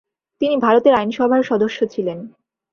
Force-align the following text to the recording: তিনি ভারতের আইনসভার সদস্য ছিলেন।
তিনি 0.41 0.55
ভারতের 0.57 0.93
আইনসভার 0.93 1.41
সদস্য 1.43 1.79
ছিলেন। 1.85 2.19